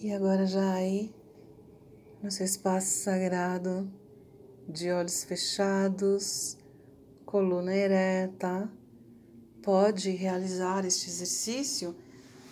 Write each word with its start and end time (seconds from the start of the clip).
E 0.00 0.12
agora 0.12 0.46
já 0.46 0.74
aí, 0.74 1.12
no 2.22 2.30
seu 2.30 2.46
espaço 2.46 3.02
sagrado, 3.02 3.90
de 4.68 4.92
olhos 4.92 5.24
fechados, 5.24 6.56
coluna 7.26 7.74
ereta, 7.74 8.70
pode 9.60 10.10
realizar 10.10 10.84
este 10.84 11.08
exercício 11.08 11.96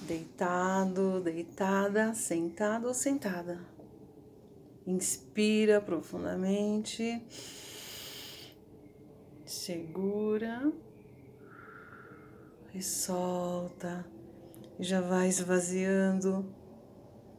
deitado, 0.00 1.20
deitada, 1.20 2.14
sentado 2.14 2.88
ou 2.88 2.94
sentada. 2.94 3.60
Inspira 4.84 5.80
profundamente, 5.80 7.24
segura 9.44 10.72
e 12.74 12.82
solta. 12.82 14.04
Já 14.80 15.00
vai 15.00 15.28
esvaziando 15.28 16.65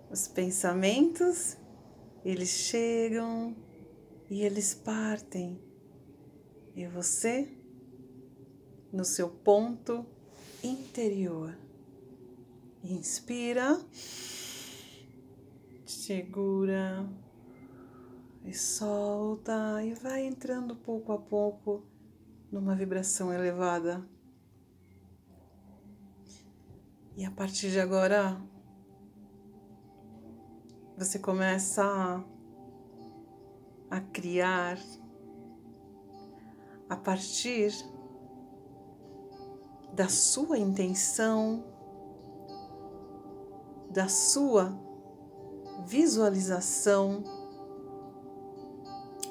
os 0.09 0.27
pensamentos, 0.27 1.57
eles 2.23 2.49
chegam 2.49 3.55
e 4.29 4.41
eles 4.43 4.73
partem. 4.73 5.61
E 6.75 6.85
você, 6.87 7.51
no 8.91 9.03
seu 9.03 9.29
ponto 9.29 10.05
interior, 10.63 11.57
inspira, 12.83 13.79
segura 15.85 17.07
e 18.45 18.53
solta 18.53 19.83
e 19.83 19.93
vai 19.95 20.25
entrando 20.25 20.75
pouco 20.75 21.11
a 21.11 21.17
pouco 21.17 21.85
numa 22.51 22.75
vibração 22.75 23.33
elevada. 23.33 24.07
E 27.17 27.25
a 27.25 27.31
partir 27.31 27.71
de 27.71 27.79
agora, 27.79 28.39
você 30.97 31.19
começa 31.19 31.83
a, 31.83 32.23
a 33.97 34.01
criar 34.01 34.79
a 36.89 36.95
partir 36.95 37.71
da 39.93 40.09
sua 40.09 40.57
intenção, 40.57 41.63
da 43.91 44.07
sua 44.07 44.75
visualização, 45.85 47.23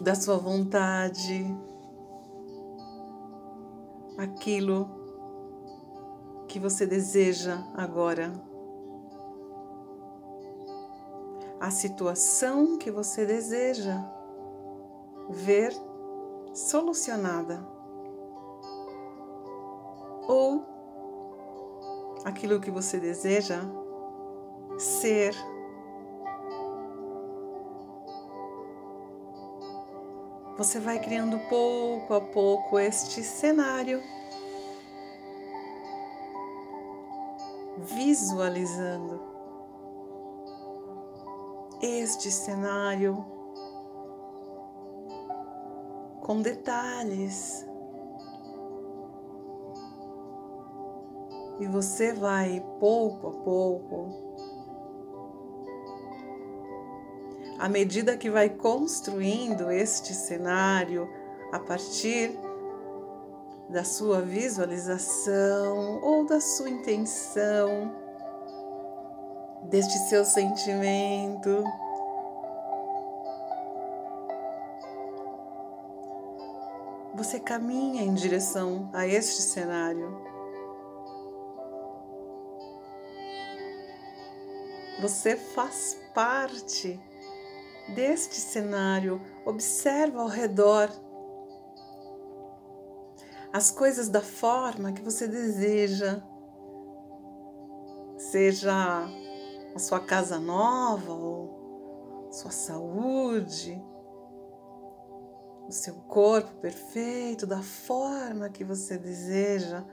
da 0.00 0.14
sua 0.14 0.36
vontade, 0.36 1.44
aquilo 4.16 4.88
que 6.46 6.60
você 6.60 6.86
deseja 6.86 7.58
agora. 7.74 8.55
A 11.60 11.70
situação 11.70 12.76
que 12.76 12.90
você 12.90 13.24
deseja 13.24 14.04
ver 15.28 15.72
solucionada. 16.52 17.66
Ou 20.28 20.64
aquilo 22.24 22.60
que 22.60 22.70
você 22.70 22.98
deseja 22.98 23.60
ser. 24.78 25.34
Você 30.58 30.80
vai 30.80 30.98
criando 30.98 31.38
pouco 31.50 32.14
a 32.14 32.20
pouco 32.20 32.78
este 32.78 33.22
cenário, 33.22 34.02
visualizando 37.76 39.35
este 41.80 42.30
cenário 42.30 43.24
com 46.20 46.42
detalhes. 46.42 47.64
E 51.60 51.66
você 51.66 52.12
vai 52.12 52.62
pouco 52.78 53.28
a 53.28 53.32
pouco, 53.32 54.08
à 57.58 57.68
medida 57.68 58.16
que 58.16 58.28
vai 58.28 58.50
construindo 58.50 59.70
este 59.70 60.12
cenário 60.12 61.08
a 61.52 61.58
partir 61.58 62.38
da 63.70 63.84
sua 63.84 64.20
visualização 64.20 66.00
ou 66.02 66.26
da 66.26 66.40
sua 66.40 66.68
intenção, 66.68 68.05
deste 69.68 69.98
seu 70.08 70.24
sentimento. 70.24 71.64
Você 77.14 77.40
caminha 77.40 78.02
em 78.02 78.14
direção 78.14 78.90
a 78.92 79.06
este 79.06 79.42
cenário. 79.42 80.20
Você 85.00 85.36
faz 85.36 85.98
parte 86.14 87.00
deste 87.94 88.36
cenário. 88.36 89.20
Observa 89.44 90.22
ao 90.22 90.28
redor 90.28 90.90
as 93.52 93.70
coisas 93.70 94.08
da 94.08 94.20
forma 94.20 94.92
que 94.92 95.02
você 95.02 95.26
deseja. 95.26 96.22
Seja 98.18 99.25
a 99.76 99.78
sua 99.78 100.00
casa 100.00 100.38
nova, 100.38 101.12
ou 101.12 102.28
sua 102.32 102.50
saúde, 102.50 103.78
o 105.68 105.70
seu 105.70 105.94
corpo 106.08 106.50
perfeito, 106.62 107.46
da 107.46 107.62
forma 107.62 108.48
que 108.48 108.64
você 108.64 108.96
deseja, 108.96 109.84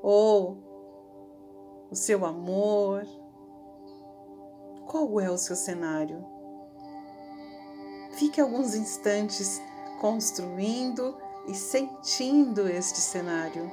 ou 0.00 0.62
o 1.90 1.96
seu 1.96 2.24
amor. 2.24 3.02
Qual 4.86 5.20
é 5.20 5.28
o 5.28 5.38
seu 5.38 5.56
cenário? 5.56 6.24
Fique 8.12 8.40
alguns 8.40 8.76
instantes 8.76 9.60
construindo 10.00 11.18
e 11.48 11.54
sentindo 11.54 12.68
este 12.68 13.00
cenário. 13.00 13.68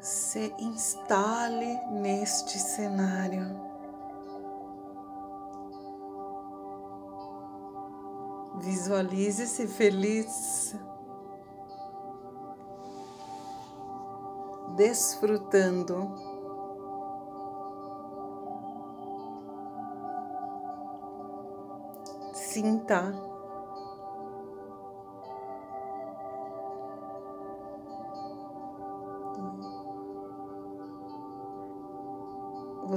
Se 0.00 0.54
instale 0.58 1.78
neste 1.90 2.58
cenário. 2.58 3.68
Visualize-se 8.62 9.66
feliz, 9.66 10.74
desfrutando. 14.76 16.14
Sinta 22.34 23.29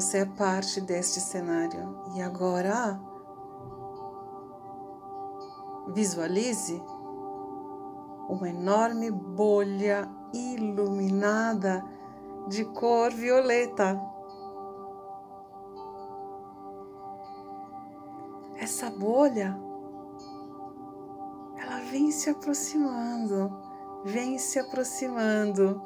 Você 0.04 0.18
é 0.18 0.26
parte 0.26 0.82
deste 0.82 1.22
cenário. 1.22 1.96
E 2.14 2.22
agora, 2.22 3.00
visualize 5.94 6.84
uma 8.28 8.50
enorme 8.50 9.10
bolha 9.10 10.12
iluminada 10.34 11.86
de 12.50 12.66
cor 12.66 13.12
violeta. 13.12 13.98
Essa 18.58 18.90
bolha, 18.90 19.58
ela 21.56 21.80
vem 21.90 22.12
se 22.12 22.30
aproximando, 22.30 23.58
vem 24.04 24.38
se 24.38 24.60
aproximando 24.60 25.82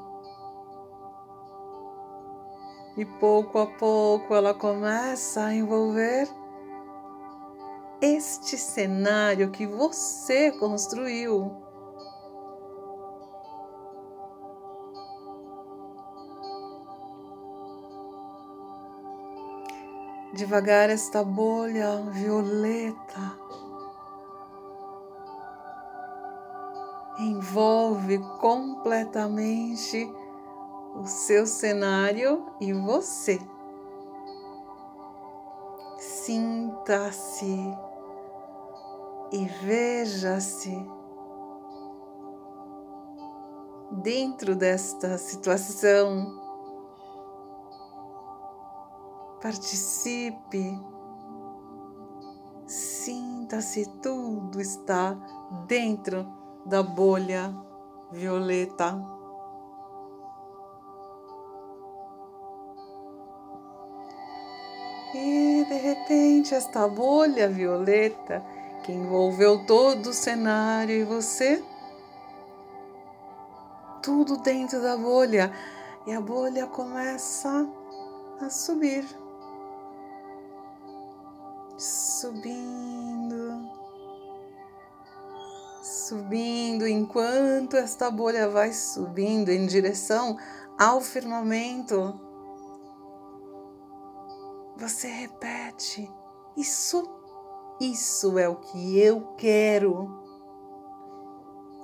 e 2.98 3.06
pouco 3.06 3.60
a 3.60 3.68
pouco 3.68 4.34
ela 4.34 4.54
começa 4.56 5.46
a 5.46 5.54
envolver 5.54 6.28
este 8.02 8.58
cenário 8.58 9.52
que 9.52 9.68
você 9.68 10.52
construiu. 10.52 11.56
Devagar, 20.34 20.90
esta 20.90 21.24
bolha 21.24 22.02
violeta 22.12 23.38
envolve 27.20 28.20
completamente 28.40 30.08
o 30.98 31.06
seu 31.06 31.46
cenário 31.46 32.46
e 32.60 32.74
você. 32.74 33.40
Sinta-se 36.00 37.78
e 39.32 39.46
veja-se 39.64 40.76
dentro 43.92 44.56
desta 44.56 45.18
situação. 45.18 46.46
Participe, 49.42 50.82
sinta-se, 52.66 53.86
tudo 54.02 54.60
está 54.60 55.14
dentro 55.68 56.28
da 56.66 56.82
bolha 56.82 57.56
violeta. 58.12 59.17
E 65.20 65.66
de 65.66 65.74
repente, 65.74 66.54
esta 66.54 66.88
bolha 66.88 67.50
violeta 67.50 68.46
que 68.84 68.92
envolveu 68.92 69.66
todo 69.66 70.12
o 70.12 70.14
cenário 70.14 70.96
e 70.96 71.04
você, 71.04 71.64
tudo 74.04 74.38
dentro 74.38 74.80
da 74.80 74.96
bolha, 74.96 75.52
e 76.06 76.14
a 76.14 76.22
bolha 76.22 76.68
começa 76.68 77.68
a 78.40 78.50
subir, 78.52 79.04
subindo 81.78 83.78
subindo, 86.08 86.88
enquanto 86.88 87.76
esta 87.76 88.10
bolha 88.10 88.48
vai 88.48 88.72
subindo 88.72 89.50
em 89.50 89.66
direção 89.66 90.38
ao 90.78 91.02
firmamento, 91.02 92.18
você 94.78 95.08
repete: 95.08 96.10
Isso, 96.56 97.04
isso 97.82 98.38
é 98.38 98.48
o 98.48 98.56
que 98.56 99.00
eu 99.00 99.34
quero. 99.38 100.26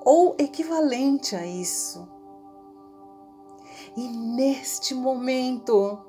Ou 0.06 0.36
equivalente 0.38 1.36
a 1.36 1.46
isso. 1.46 2.08
E 3.96 4.08
neste 4.08 4.94
momento, 4.94 6.00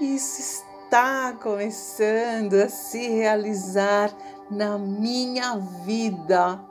isso 0.00 0.40
está 0.40 1.32
começando 1.34 2.54
a 2.54 2.68
se 2.68 3.08
realizar 3.08 4.16
na 4.50 4.78
minha 4.78 5.56
vida 5.84 6.64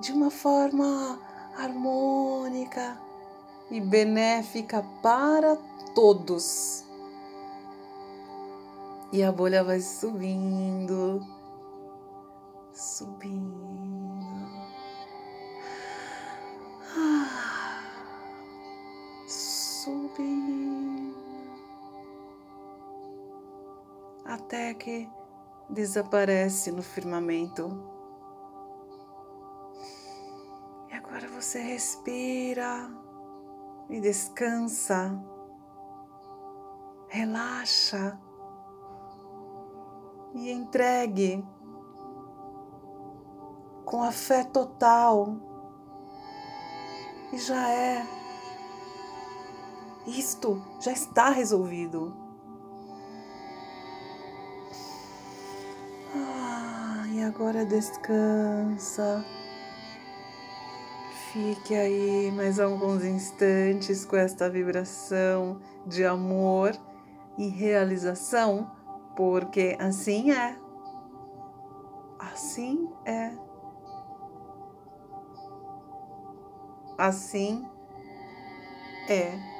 de 0.00 0.12
uma 0.12 0.30
forma 0.30 1.18
harmônica 1.56 3.03
e 3.70 3.80
benéfica 3.80 4.82
para 5.02 5.56
todos. 5.94 6.84
E 9.12 9.22
a 9.22 9.30
bolha 9.30 9.62
vai 9.62 9.80
subindo, 9.80 11.24
subindo, 12.72 14.26
ah, 16.96 17.80
subindo, 19.26 21.14
até 24.24 24.74
que 24.74 25.08
desaparece 25.70 26.72
no 26.72 26.82
firmamento. 26.82 27.70
E 30.90 30.94
agora 30.94 31.28
você 31.28 31.60
respira 31.60 33.03
e 33.88 34.00
descansa, 34.00 35.18
relaxa 37.08 38.18
e 40.34 40.50
entregue 40.50 41.44
com 43.84 44.02
a 44.02 44.10
fé 44.10 44.44
total. 44.44 45.36
E 47.32 47.38
já 47.38 47.70
é. 47.70 48.06
Isto 50.06 50.62
já 50.80 50.92
está 50.92 51.30
resolvido. 51.30 52.24
agora 57.24 57.64
descansa. 57.64 59.24
Fique 61.34 61.74
aí 61.74 62.30
mais 62.30 62.60
alguns 62.60 63.04
instantes 63.04 64.04
com 64.04 64.14
esta 64.14 64.48
vibração 64.48 65.58
de 65.84 66.04
amor 66.04 66.70
e 67.36 67.48
realização, 67.48 68.70
porque 69.16 69.76
assim 69.80 70.30
é. 70.30 70.56
Assim 72.20 72.88
é. 73.04 73.32
Assim 76.96 77.66
é. 79.08 79.53